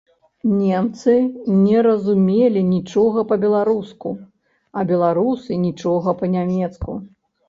[0.51, 1.13] Немцы
[1.65, 4.09] не разумелі нічога па-беларуску,
[4.79, 6.97] а беларусы нічога па-нямецку.